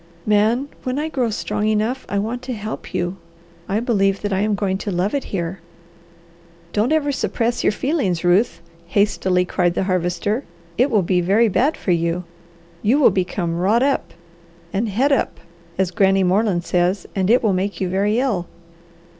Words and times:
Man, 0.25 0.67
when 0.81 0.97
I 0.97 1.09
grow 1.09 1.29
strong 1.29 1.67
enough 1.67 2.07
I 2.09 2.17
want 2.17 2.41
to 2.41 2.53
help 2.53 2.91
you. 2.91 3.17
I 3.69 3.79
believe 3.79 4.23
that 4.23 4.33
I 4.33 4.39
am 4.39 4.55
going 4.55 4.79
to 4.79 4.89
love 4.91 5.13
it 5.13 5.25
here." 5.25 5.59
"Don't 6.73 6.91
ever 6.91 7.11
suppress 7.11 7.63
your 7.63 7.71
feelings, 7.71 8.23
Ruth!" 8.23 8.63
hastily 8.87 9.45
cried 9.45 9.75
the 9.75 9.83
Harvester. 9.83 10.43
"It 10.75 10.89
will 10.89 11.03
be 11.03 11.21
very 11.21 11.49
bad 11.49 11.77
for 11.77 11.91
you. 11.91 12.23
You 12.81 12.97
will 12.99 13.11
become 13.11 13.59
wrought 13.59 13.83
up, 13.83 14.15
and 14.73 14.89
'het 14.89 15.11
up,' 15.11 15.39
as 15.77 15.91
Granny 15.91 16.23
Moreland 16.23 16.63
says, 16.63 17.05
and 17.15 17.29
it 17.29 17.43
will 17.43 17.53
make 17.53 17.79
you 17.79 17.87
very 17.87 18.17
ill. 18.17 18.47